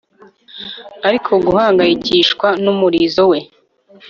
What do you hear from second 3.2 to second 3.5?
we